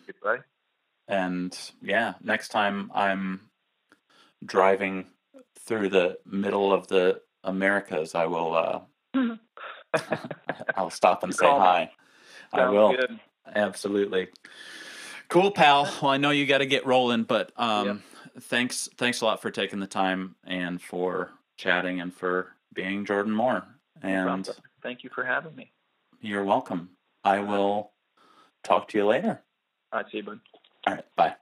[1.08, 3.40] and yeah, next time I'm
[4.44, 5.06] driving
[5.58, 8.80] through the middle of the Americas, I will uh,
[10.76, 11.90] I'll stop and say hi.
[12.52, 13.20] I Sounds will good.
[13.54, 14.28] absolutely.
[15.28, 15.84] Cool, pal.
[16.02, 18.02] Well, I know you got to get rolling, but um,
[18.40, 23.32] thanks thanks a lot for taking the time and for chatting and for being Jordan
[23.32, 23.64] Moore.
[24.02, 24.48] And
[24.82, 25.72] Thank you for having me.
[26.20, 26.90] you're welcome.
[27.24, 27.92] I will
[28.64, 29.40] talk to you later.
[29.92, 30.40] All right, see you, bud.
[30.86, 31.34] All right, bye.